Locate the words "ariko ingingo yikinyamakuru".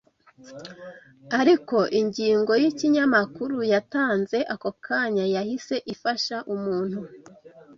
1.39-3.55